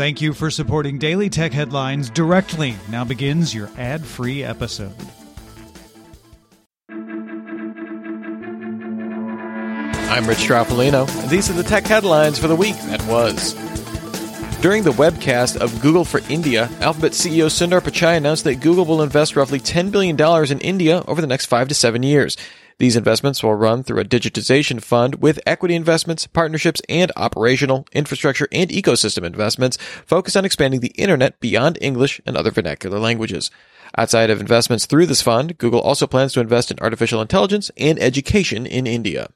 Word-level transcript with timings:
Thank 0.00 0.22
you 0.22 0.32
for 0.32 0.50
supporting 0.50 0.96
Daily 0.96 1.28
Tech 1.28 1.52
Headlines 1.52 2.08
directly. 2.08 2.74
Now 2.88 3.04
begins 3.04 3.54
your 3.54 3.68
ad 3.76 4.02
free 4.02 4.42
episode. 4.42 4.94
I'm 10.08 10.26
Rich 10.26 10.38
Stroffolino, 10.38 11.06
and 11.20 11.28
these 11.28 11.50
are 11.50 11.52
the 11.52 11.62
tech 11.62 11.84
headlines 11.84 12.38
for 12.38 12.48
the 12.48 12.56
week 12.56 12.76
that 12.86 13.06
was. 13.08 13.54
During 14.60 14.82
the 14.82 14.90
webcast 14.90 15.56
of 15.56 15.80
Google 15.80 16.04
for 16.04 16.20
India, 16.28 16.68
Alphabet 16.82 17.12
CEO 17.12 17.46
Sundar 17.46 17.80
Pichai 17.80 18.18
announced 18.18 18.44
that 18.44 18.60
Google 18.60 18.84
will 18.84 19.00
invest 19.00 19.34
roughly 19.34 19.58
$10 19.58 19.90
billion 19.90 20.20
in 20.52 20.60
India 20.60 21.02
over 21.08 21.22
the 21.22 21.26
next 21.26 21.46
five 21.46 21.68
to 21.68 21.74
seven 21.74 22.02
years. 22.02 22.36
These 22.76 22.94
investments 22.94 23.42
will 23.42 23.54
run 23.54 23.82
through 23.82 24.00
a 24.00 24.04
digitization 24.04 24.82
fund 24.82 25.14
with 25.14 25.40
equity 25.46 25.74
investments, 25.74 26.26
partnerships, 26.26 26.82
and 26.90 27.10
operational, 27.16 27.86
infrastructure, 27.92 28.48
and 28.52 28.68
ecosystem 28.68 29.24
investments 29.24 29.78
focused 30.04 30.36
on 30.36 30.44
expanding 30.44 30.80
the 30.80 30.88
internet 30.88 31.40
beyond 31.40 31.78
English 31.80 32.20
and 32.26 32.36
other 32.36 32.50
vernacular 32.50 32.98
languages. 32.98 33.50
Outside 33.96 34.28
of 34.28 34.42
investments 34.42 34.84
through 34.84 35.06
this 35.06 35.22
fund, 35.22 35.56
Google 35.56 35.80
also 35.80 36.06
plans 36.06 36.34
to 36.34 36.40
invest 36.40 36.70
in 36.70 36.78
artificial 36.80 37.22
intelligence 37.22 37.70
and 37.78 37.98
education 37.98 38.66
in 38.66 38.86
India. 38.86 39.30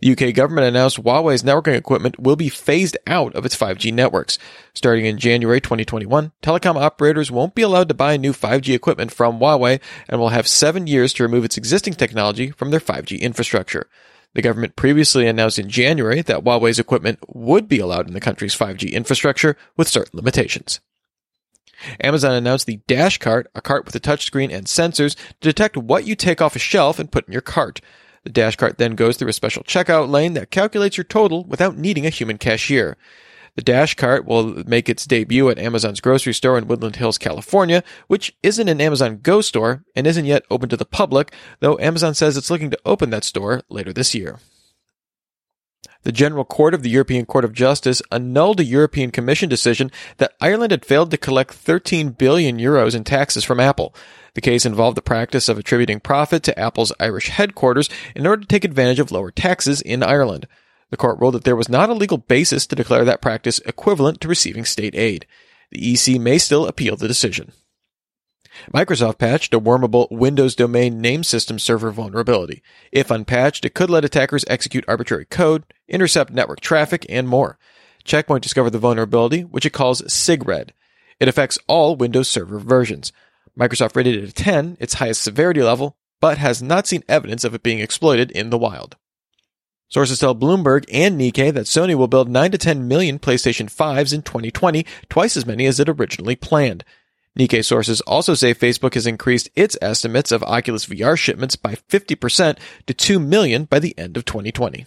The 0.00 0.12
UK 0.12 0.34
government 0.34 0.66
announced 0.66 1.02
Huawei's 1.02 1.42
networking 1.42 1.76
equipment 1.76 2.18
will 2.18 2.36
be 2.36 2.48
phased 2.48 2.96
out 3.06 3.34
of 3.34 3.46
its 3.46 3.56
5G 3.56 3.92
networks. 3.92 4.38
Starting 4.74 5.06
in 5.06 5.18
January 5.18 5.60
2021, 5.60 6.32
telecom 6.42 6.76
operators 6.76 7.30
won't 7.30 7.54
be 7.54 7.62
allowed 7.62 7.88
to 7.88 7.94
buy 7.94 8.16
new 8.16 8.32
5G 8.32 8.74
equipment 8.74 9.12
from 9.12 9.38
Huawei 9.38 9.80
and 10.08 10.20
will 10.20 10.30
have 10.30 10.48
seven 10.48 10.86
years 10.86 11.12
to 11.14 11.22
remove 11.22 11.44
its 11.44 11.56
existing 11.56 11.94
technology 11.94 12.50
from 12.50 12.70
their 12.70 12.80
5G 12.80 13.20
infrastructure. 13.20 13.88
The 14.34 14.42
government 14.42 14.76
previously 14.76 15.26
announced 15.28 15.58
in 15.58 15.68
January 15.68 16.20
that 16.22 16.42
Huawei's 16.42 16.80
equipment 16.80 17.20
would 17.28 17.68
be 17.68 17.78
allowed 17.78 18.08
in 18.08 18.14
the 18.14 18.20
country's 18.20 18.56
5G 18.56 18.92
infrastructure 18.92 19.56
with 19.76 19.88
certain 19.88 20.16
limitations. 20.16 20.80
Amazon 22.00 22.32
announced 22.32 22.66
the 22.66 22.80
Dash 22.86 23.18
Cart, 23.18 23.48
a 23.54 23.60
cart 23.60 23.84
with 23.84 23.94
a 23.94 24.00
touchscreen 24.00 24.52
and 24.52 24.66
sensors 24.66 25.14
to 25.40 25.48
detect 25.48 25.76
what 25.76 26.06
you 26.06 26.14
take 26.14 26.40
off 26.40 26.56
a 26.56 26.60
shelf 26.60 26.98
and 26.98 27.12
put 27.12 27.26
in 27.26 27.32
your 27.32 27.42
cart. 27.42 27.80
The 28.24 28.30
dash 28.30 28.56
cart 28.56 28.78
then 28.78 28.94
goes 28.94 29.16
through 29.16 29.28
a 29.28 29.34
special 29.34 29.62
checkout 29.62 30.08
lane 30.08 30.34
that 30.34 30.50
calculates 30.50 30.96
your 30.96 31.04
total 31.04 31.44
without 31.44 31.76
needing 31.76 32.06
a 32.06 32.10
human 32.10 32.38
cashier. 32.38 32.96
The 33.56 33.62
dash 33.62 33.94
cart 33.94 34.24
will 34.24 34.64
make 34.66 34.88
its 34.88 35.04
debut 35.04 35.48
at 35.48 35.58
Amazon's 35.58 36.00
grocery 36.00 36.34
store 36.34 36.58
in 36.58 36.66
Woodland 36.66 36.96
Hills, 36.96 37.18
California, 37.18 37.84
which 38.08 38.34
isn't 38.42 38.68
an 38.68 38.80
Amazon 38.80 39.20
Go 39.22 39.40
store 39.42 39.84
and 39.94 40.06
isn't 40.06 40.24
yet 40.24 40.44
open 40.50 40.68
to 40.70 40.76
the 40.76 40.84
public, 40.84 41.32
though 41.60 41.78
Amazon 41.78 42.14
says 42.14 42.36
it's 42.36 42.50
looking 42.50 42.70
to 42.70 42.80
open 42.84 43.10
that 43.10 43.22
store 43.22 43.62
later 43.68 43.92
this 43.92 44.14
year. 44.14 44.40
The 46.04 46.12
General 46.12 46.44
Court 46.44 46.74
of 46.74 46.82
the 46.82 46.90
European 46.90 47.24
Court 47.24 47.46
of 47.46 47.54
Justice 47.54 48.02
annulled 48.12 48.60
a 48.60 48.64
European 48.64 49.10
Commission 49.10 49.48
decision 49.48 49.90
that 50.18 50.34
Ireland 50.38 50.70
had 50.70 50.84
failed 50.84 51.10
to 51.10 51.16
collect 51.16 51.54
13 51.54 52.10
billion 52.10 52.58
euros 52.58 52.94
in 52.94 53.04
taxes 53.04 53.42
from 53.42 53.58
Apple. 53.58 53.94
The 54.34 54.42
case 54.42 54.66
involved 54.66 54.98
the 54.98 55.02
practice 55.02 55.48
of 55.48 55.58
attributing 55.58 56.00
profit 56.00 56.42
to 56.42 56.58
Apple's 56.58 56.92
Irish 57.00 57.28
headquarters 57.30 57.88
in 58.14 58.26
order 58.26 58.42
to 58.42 58.48
take 58.48 58.64
advantage 58.64 59.00
of 59.00 59.12
lower 59.12 59.30
taxes 59.30 59.80
in 59.80 60.02
Ireland. 60.02 60.46
The 60.90 60.98
court 60.98 61.18
ruled 61.20 61.34
that 61.34 61.44
there 61.44 61.56
was 61.56 61.70
not 61.70 61.88
a 61.88 61.94
legal 61.94 62.18
basis 62.18 62.66
to 62.66 62.76
declare 62.76 63.06
that 63.06 63.22
practice 63.22 63.60
equivalent 63.60 64.20
to 64.20 64.28
receiving 64.28 64.66
state 64.66 64.94
aid. 64.94 65.26
The 65.70 65.94
EC 65.94 66.20
may 66.20 66.36
still 66.36 66.66
appeal 66.66 66.96
the 66.96 67.08
decision. 67.08 67.52
Microsoft 68.72 69.18
patched 69.18 69.54
a 69.54 69.60
wormable 69.60 70.10
Windows 70.10 70.54
domain 70.54 71.00
name 71.00 71.24
system 71.24 71.58
server 71.58 71.90
vulnerability. 71.90 72.62
If 72.92 73.10
unpatched, 73.10 73.64
it 73.64 73.74
could 73.74 73.90
let 73.90 74.04
attackers 74.04 74.44
execute 74.48 74.84
arbitrary 74.86 75.24
code, 75.24 75.64
intercept 75.88 76.32
network 76.32 76.60
traffic, 76.60 77.06
and 77.08 77.28
more. 77.28 77.58
Checkpoint 78.04 78.42
discovered 78.42 78.70
the 78.70 78.78
vulnerability, 78.78 79.42
which 79.42 79.66
it 79.66 79.72
calls 79.72 80.02
SIGRED. 80.12 80.72
It 81.20 81.28
affects 81.28 81.58
all 81.66 81.96
Windows 81.96 82.28
Server 82.28 82.58
versions. 82.58 83.12
Microsoft 83.58 83.96
rated 83.96 84.16
it 84.16 84.28
a 84.28 84.32
10, 84.32 84.76
its 84.80 84.94
highest 84.94 85.22
severity 85.22 85.62
level, 85.62 85.96
but 86.20 86.38
has 86.38 86.62
not 86.62 86.86
seen 86.86 87.04
evidence 87.08 87.44
of 87.44 87.54
it 87.54 87.62
being 87.62 87.80
exploited 87.80 88.30
in 88.30 88.50
the 88.50 88.58
wild. 88.58 88.96
Sources 89.88 90.18
tell 90.18 90.34
Bloomberg 90.34 90.84
and 90.92 91.20
Nikkei 91.20 91.52
that 91.52 91.66
Sony 91.66 91.94
will 91.94 92.08
build 92.08 92.28
9 92.28 92.50
to 92.50 92.58
10 92.58 92.88
million 92.88 93.18
PlayStation 93.18 93.72
5s 93.72 94.12
in 94.12 94.22
2020, 94.22 94.84
twice 95.08 95.36
as 95.36 95.46
many 95.46 95.66
as 95.66 95.78
it 95.78 95.88
originally 95.88 96.34
planned. 96.34 96.84
Nikkei 97.38 97.64
sources 97.64 98.00
also 98.02 98.34
say 98.34 98.54
Facebook 98.54 98.94
has 98.94 99.06
increased 99.06 99.48
its 99.56 99.76
estimates 99.82 100.30
of 100.30 100.44
Oculus 100.44 100.86
VR 100.86 101.18
shipments 101.18 101.56
by 101.56 101.74
50% 101.74 102.58
to 102.86 102.94
2 102.94 103.18
million 103.18 103.64
by 103.64 103.80
the 103.80 103.96
end 103.98 104.16
of 104.16 104.24
2020. 104.24 104.86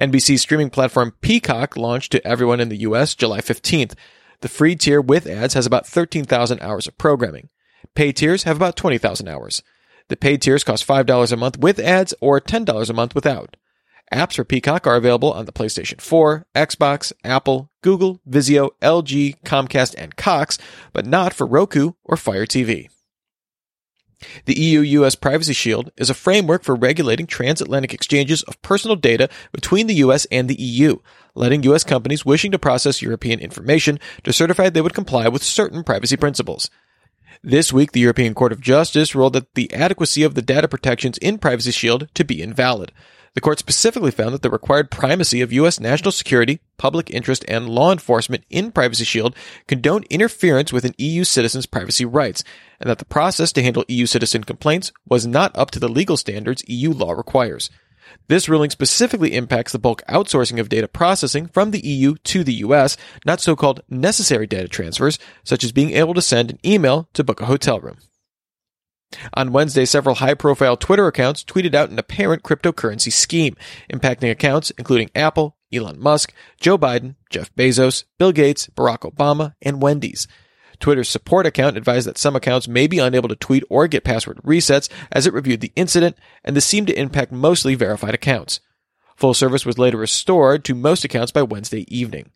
NBC 0.00 0.38
streaming 0.38 0.70
platform 0.70 1.12
Peacock 1.20 1.76
launched 1.76 2.12
to 2.12 2.26
everyone 2.26 2.60
in 2.60 2.70
the 2.70 2.78
US 2.78 3.14
July 3.14 3.40
15th. 3.40 3.94
The 4.40 4.48
free 4.48 4.76
tier 4.76 5.00
with 5.00 5.26
ads 5.26 5.54
has 5.54 5.66
about 5.66 5.86
13,000 5.86 6.60
hours 6.60 6.86
of 6.86 6.96
programming. 6.96 7.50
Pay 7.94 8.12
tiers 8.12 8.44
have 8.44 8.56
about 8.56 8.76
20,000 8.76 9.28
hours. 9.28 9.62
The 10.08 10.16
paid 10.16 10.42
tiers 10.42 10.64
cost 10.64 10.86
$5 10.86 11.32
a 11.32 11.36
month 11.36 11.58
with 11.58 11.78
ads 11.78 12.14
or 12.20 12.40
$10 12.40 12.90
a 12.90 12.92
month 12.92 13.14
without. 13.14 13.56
Apps 14.12 14.36
for 14.36 14.44
Peacock 14.44 14.86
are 14.86 14.96
available 14.96 15.32
on 15.32 15.46
the 15.46 15.52
PlayStation 15.52 16.00
4, 16.00 16.46
Xbox, 16.54 17.12
Apple, 17.24 17.70
Google, 17.82 18.20
Vizio, 18.28 18.70
LG, 18.80 19.40
Comcast, 19.44 19.94
and 19.96 20.16
Cox, 20.16 20.58
but 20.92 21.06
not 21.06 21.32
for 21.32 21.46
Roku 21.46 21.92
or 22.04 22.16
Fire 22.16 22.46
TV. 22.46 22.88
The 24.46 24.58
EU 24.58 24.80
US 24.80 25.14
Privacy 25.14 25.52
Shield 25.52 25.90
is 25.96 26.10
a 26.10 26.14
framework 26.14 26.62
for 26.62 26.74
regulating 26.74 27.26
transatlantic 27.26 27.92
exchanges 27.92 28.42
of 28.42 28.60
personal 28.62 28.96
data 28.96 29.28
between 29.52 29.86
the 29.86 29.96
US 29.96 30.26
and 30.30 30.48
the 30.48 30.60
EU, 30.60 30.98
letting 31.34 31.62
US 31.64 31.84
companies 31.84 32.24
wishing 32.24 32.50
to 32.52 32.58
process 32.58 33.02
European 33.02 33.40
information 33.40 33.98
to 34.22 34.32
certify 34.32 34.70
they 34.70 34.80
would 34.80 34.94
comply 34.94 35.28
with 35.28 35.42
certain 35.42 35.82
privacy 35.82 36.16
principles. 36.16 36.70
This 37.42 37.72
week, 37.72 37.92
the 37.92 38.00
European 38.00 38.32
Court 38.32 38.52
of 38.52 38.60
Justice 38.60 39.14
ruled 39.14 39.34
that 39.34 39.54
the 39.54 39.72
adequacy 39.74 40.22
of 40.22 40.34
the 40.34 40.42
data 40.42 40.66
protections 40.66 41.18
in 41.18 41.38
Privacy 41.38 41.72
Shield 41.72 42.08
to 42.14 42.24
be 42.24 42.40
invalid. 42.40 42.90
The 43.34 43.40
court 43.40 43.58
specifically 43.58 44.12
found 44.12 44.32
that 44.32 44.42
the 44.42 44.50
required 44.50 44.92
primacy 44.92 45.40
of 45.40 45.52
U.S. 45.52 45.80
national 45.80 46.12
security, 46.12 46.60
public 46.76 47.10
interest, 47.10 47.44
and 47.48 47.68
law 47.68 47.90
enforcement 47.90 48.44
in 48.48 48.70
Privacy 48.70 49.04
Shield 49.04 49.34
condoned 49.66 50.06
interference 50.08 50.72
with 50.72 50.84
an 50.84 50.94
EU 50.98 51.24
citizen's 51.24 51.66
privacy 51.66 52.04
rights, 52.04 52.44
and 52.78 52.88
that 52.88 52.98
the 52.98 53.04
process 53.04 53.50
to 53.52 53.62
handle 53.62 53.84
EU 53.88 54.06
citizen 54.06 54.44
complaints 54.44 54.92
was 55.08 55.26
not 55.26 55.56
up 55.58 55.72
to 55.72 55.80
the 55.80 55.88
legal 55.88 56.16
standards 56.16 56.62
EU 56.68 56.92
law 56.92 57.10
requires. 57.10 57.70
This 58.28 58.48
ruling 58.48 58.70
specifically 58.70 59.34
impacts 59.34 59.72
the 59.72 59.80
bulk 59.80 60.02
outsourcing 60.08 60.60
of 60.60 60.68
data 60.68 60.86
processing 60.86 61.48
from 61.48 61.72
the 61.72 61.84
EU 61.84 62.14
to 62.24 62.44
the 62.44 62.54
US, 62.54 62.96
not 63.26 63.40
so-called 63.40 63.80
necessary 63.88 64.46
data 64.46 64.68
transfers, 64.68 65.18
such 65.42 65.64
as 65.64 65.72
being 65.72 65.90
able 65.90 66.14
to 66.14 66.22
send 66.22 66.50
an 66.50 66.60
email 66.64 67.08
to 67.14 67.24
book 67.24 67.40
a 67.40 67.46
hotel 67.46 67.80
room. 67.80 67.96
On 69.34 69.52
Wednesday, 69.52 69.84
several 69.84 70.16
high 70.16 70.34
profile 70.34 70.76
Twitter 70.76 71.06
accounts 71.06 71.44
tweeted 71.44 71.74
out 71.74 71.90
an 71.90 71.98
apparent 71.98 72.42
cryptocurrency 72.42 73.12
scheme, 73.12 73.56
impacting 73.92 74.30
accounts 74.30 74.70
including 74.78 75.10
Apple, 75.14 75.56
Elon 75.72 76.00
Musk, 76.00 76.32
Joe 76.60 76.78
Biden, 76.78 77.16
Jeff 77.30 77.54
Bezos, 77.54 78.04
Bill 78.18 78.32
Gates, 78.32 78.68
Barack 78.68 79.00
Obama, 79.00 79.54
and 79.62 79.82
Wendy's. 79.82 80.26
Twitter's 80.80 81.08
support 81.08 81.46
account 81.46 81.76
advised 81.76 82.06
that 82.06 82.18
some 82.18 82.36
accounts 82.36 82.68
may 82.68 82.86
be 82.86 82.98
unable 82.98 83.28
to 83.28 83.36
tweet 83.36 83.64
or 83.70 83.88
get 83.88 84.04
password 84.04 84.38
resets 84.44 84.88
as 85.12 85.26
it 85.26 85.32
reviewed 85.32 85.60
the 85.60 85.72
incident, 85.76 86.16
and 86.44 86.56
this 86.56 86.66
seemed 86.66 86.88
to 86.88 86.98
impact 86.98 87.32
mostly 87.32 87.74
verified 87.74 88.14
accounts. 88.14 88.60
Full 89.16 89.34
service 89.34 89.64
was 89.64 89.78
later 89.78 89.96
restored 89.96 90.64
to 90.64 90.74
most 90.74 91.04
accounts 91.04 91.32
by 91.32 91.42
Wednesday 91.42 91.84
evening. 91.94 92.30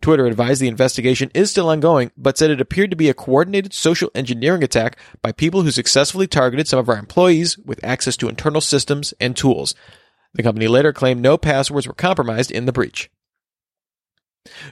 Twitter 0.00 0.26
advised 0.26 0.62
the 0.62 0.68
investigation 0.68 1.30
is 1.34 1.50
still 1.50 1.68
ongoing, 1.68 2.10
but 2.16 2.38
said 2.38 2.50
it 2.50 2.60
appeared 2.60 2.90
to 2.90 2.96
be 2.96 3.08
a 3.08 3.14
coordinated 3.14 3.74
social 3.74 4.10
engineering 4.14 4.62
attack 4.62 4.98
by 5.20 5.32
people 5.32 5.62
who 5.62 5.70
successfully 5.70 6.26
targeted 6.26 6.66
some 6.66 6.78
of 6.78 6.88
our 6.88 6.96
employees 6.96 7.58
with 7.58 7.84
access 7.84 8.16
to 8.16 8.28
internal 8.28 8.62
systems 8.62 9.12
and 9.20 9.36
tools. 9.36 9.74
The 10.32 10.42
company 10.42 10.68
later 10.68 10.92
claimed 10.92 11.20
no 11.20 11.36
passwords 11.36 11.86
were 11.86 11.92
compromised 11.92 12.50
in 12.50 12.64
the 12.64 12.72
breach. 12.72 13.10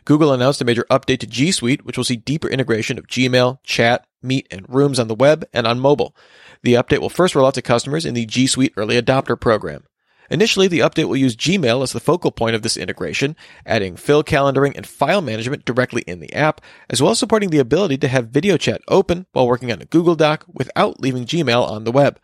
Google 0.07 0.33
announced 0.33 0.63
a 0.63 0.65
major 0.65 0.87
update 0.91 1.19
to 1.21 1.27
G 1.27 1.53
Suite, 1.53 1.85
which 1.85 1.99
will 1.99 2.05
see 2.05 2.17
deeper 2.17 2.49
integration 2.49 2.99
of 2.99 3.07
Gmail, 3.07 3.59
Chat, 3.63 4.07
Meet, 4.23 4.49
and 4.51 4.67
Rooms 4.69 4.99
on 4.99 5.09
the 5.09 5.15
web 5.15 5.47
and 5.53 5.67
on 5.67 5.79
mobile. 5.79 6.17
The 6.63 6.75
update 6.75 7.01
will 7.01 7.11
first 7.11 7.35
roll 7.35 7.47
out 7.47 7.55
to 7.55 7.63
customers 7.63 8.07
in 8.07 8.15
the 8.15 8.25
G 8.25 8.47
Suite 8.47 8.73
Early 8.77 9.01
Adopter 9.01 9.39
program. 9.39 9.85
Initially, 10.31 10.69
the 10.69 10.81
update 10.81 11.09
will 11.09 11.17
use 11.17 11.37
Gmail 11.37 11.83
as 11.83 11.93
the 11.93 12.01
focal 12.01 12.31
point 12.31 12.55
of 12.55 12.63
this 12.63 12.77
integration, 12.77 13.35
adding 13.65 13.97
fill 13.97 14.23
calendaring 14.23 14.77
and 14.77 14.87
file 14.87 15.23
management 15.23 15.65
directly 15.65 16.03
in 16.03 16.21
the 16.21 16.33
app, 16.35 16.61
as 16.91 17.01
well 17.01 17.13
as 17.13 17.19
supporting 17.19 17.51
the 17.51 17.59
ability 17.59 17.97
to 17.99 18.09
have 18.09 18.29
video 18.29 18.57
chat 18.57 18.83
open 18.89 19.27
while 19.33 19.47
working 19.47 19.73
on 19.73 19.81
a 19.81 19.87
Google 19.87 20.17
Doc 20.17 20.45
without 20.53 21.01
leaving 21.01 21.25
Gmail 21.25 21.69
on 21.69 21.85
the 21.85 21.93
web. 21.93 22.21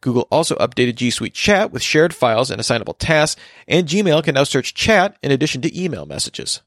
Google 0.00 0.28
also 0.30 0.56
updated 0.56 0.94
G 0.94 1.10
Suite 1.10 1.34
Chat 1.34 1.72
with 1.72 1.82
shared 1.82 2.14
files 2.14 2.50
and 2.50 2.60
assignable 2.60 2.94
tasks, 2.94 3.40
and 3.68 3.86
Gmail 3.86 4.24
can 4.24 4.34
now 4.34 4.44
search 4.44 4.74
chat 4.74 5.16
in 5.22 5.30
addition 5.30 5.60
to 5.62 5.80
email 5.80 6.06
messages. 6.06 6.62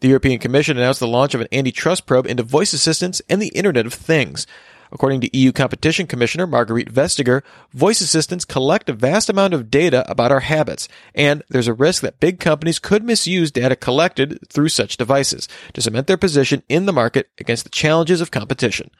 The 0.00 0.08
European 0.08 0.38
Commission 0.38 0.78
announced 0.78 1.00
the 1.00 1.06
launch 1.06 1.34
of 1.34 1.40
an 1.40 1.48
antitrust 1.52 2.06
probe 2.06 2.26
into 2.26 2.42
voice 2.42 2.72
assistants 2.72 3.20
and 3.28 3.42
the 3.42 3.48
Internet 3.48 3.86
of 3.86 3.92
Things. 3.92 4.46
According 4.92 5.22
to 5.22 5.36
EU 5.36 5.52
Competition 5.52 6.06
Commissioner 6.06 6.46
Margrethe 6.46 6.92
Vestager, 6.92 7.42
voice 7.72 8.02
assistants 8.02 8.44
collect 8.44 8.90
a 8.90 8.92
vast 8.92 9.30
amount 9.30 9.54
of 9.54 9.70
data 9.70 10.08
about 10.10 10.30
our 10.30 10.40
habits, 10.40 10.86
and 11.14 11.42
there's 11.48 11.66
a 11.66 11.72
risk 11.72 12.02
that 12.02 12.20
big 12.20 12.38
companies 12.38 12.78
could 12.78 13.02
misuse 13.02 13.50
data 13.50 13.74
collected 13.74 14.38
through 14.50 14.68
such 14.68 14.98
devices 14.98 15.48
to 15.72 15.80
cement 15.80 16.08
their 16.08 16.18
position 16.18 16.62
in 16.68 16.84
the 16.84 16.92
market 16.92 17.30
against 17.38 17.64
the 17.64 17.70
challenges 17.70 18.20
of 18.20 18.30
competition. 18.30 18.90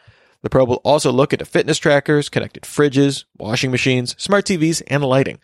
The 0.41 0.49
probe 0.49 0.71
will 0.71 0.77
also 0.77 1.13
look 1.13 1.35
into 1.35 1.45
fitness 1.45 1.77
trackers, 1.77 2.31
connected 2.31 2.63
fridges, 2.63 3.25
washing 3.39 3.71
machines, 3.71 4.17
smart 4.21 4.47
TVs, 4.47 4.83
and 4.87 5.05
lighting. 5.05 5.41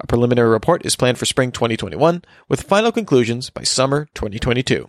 A 0.00 0.06
preliminary 0.08 0.48
report 0.48 0.84
is 0.84 0.96
planned 0.96 1.18
for 1.18 1.26
spring 1.26 1.52
2021, 1.52 2.22
with 2.48 2.62
final 2.62 2.90
conclusions 2.90 3.50
by 3.50 3.62
summer 3.62 4.08
2022. 4.14 4.88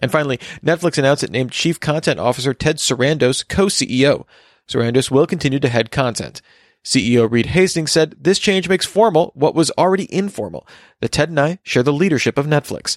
And 0.00 0.12
finally, 0.12 0.38
Netflix 0.64 0.98
announced 0.98 1.22
it 1.22 1.30
named 1.30 1.52
Chief 1.52 1.80
Content 1.80 2.20
Officer 2.20 2.52
Ted 2.52 2.76
Sarandos 2.76 3.46
co-CEO. 3.48 4.26
Sarandos 4.68 5.10
will 5.10 5.26
continue 5.26 5.60
to 5.60 5.68
head 5.68 5.90
content. 5.90 6.42
CEO 6.84 7.30
Reed 7.30 7.46
Hastings 7.46 7.90
said 7.90 8.14
this 8.20 8.38
change 8.38 8.68
makes 8.68 8.86
formal 8.86 9.32
what 9.34 9.54
was 9.54 9.72
already 9.72 10.12
informal, 10.14 10.66
that 11.00 11.12
Ted 11.12 11.30
and 11.30 11.40
I 11.40 11.58
share 11.62 11.82
the 11.82 11.92
leadership 11.92 12.38
of 12.38 12.46
Netflix. 12.46 12.96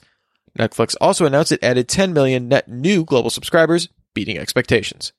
Netflix 0.57 0.95
also 1.01 1.25
announced 1.25 1.51
it 1.51 1.63
added 1.63 1.87
10 1.87 2.13
million 2.13 2.47
net 2.47 2.67
new 2.67 3.03
global 3.03 3.29
subscribers, 3.29 3.89
beating 4.13 4.37
expectations. 4.37 5.11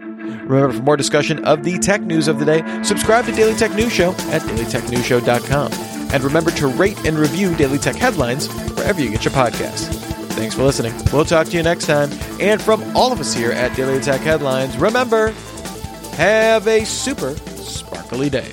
Remember, 0.00 0.72
for 0.72 0.82
more 0.82 0.96
discussion 0.96 1.44
of 1.44 1.64
the 1.64 1.78
tech 1.78 2.02
news 2.02 2.28
of 2.28 2.38
the 2.38 2.44
day, 2.44 2.82
subscribe 2.82 3.26
to 3.26 3.32
Daily 3.32 3.54
Tech 3.54 3.72
News 3.72 3.92
Show 3.92 4.12
at 4.30 4.42
dailytechnewsshow.com. 4.42 5.72
And 6.12 6.24
remember 6.24 6.50
to 6.52 6.68
rate 6.68 7.04
and 7.04 7.18
review 7.18 7.54
Daily 7.56 7.78
Tech 7.78 7.96
headlines 7.96 8.48
wherever 8.74 9.00
you 9.00 9.10
get 9.10 9.24
your 9.24 9.34
podcasts. 9.34 10.17
Thanks 10.38 10.54
for 10.54 10.62
listening. 10.62 10.94
We'll 11.12 11.24
talk 11.24 11.48
to 11.48 11.56
you 11.56 11.64
next 11.64 11.86
time. 11.86 12.12
And 12.40 12.62
from 12.62 12.96
all 12.96 13.10
of 13.10 13.18
us 13.18 13.34
here 13.34 13.50
at 13.50 13.76
Daily 13.76 14.00
Tech 14.00 14.20
Headlines, 14.20 14.78
remember, 14.78 15.32
have 16.12 16.68
a 16.68 16.84
super 16.84 17.34
sparkly 17.56 18.30
day. 18.30 18.52